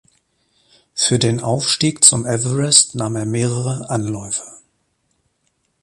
[0.95, 4.41] Für den Aufstieg zum Everest nahm er mehrere Anläufe.